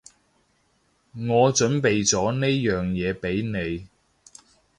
[1.13, 3.87] 我準備咗呢樣嘢畀你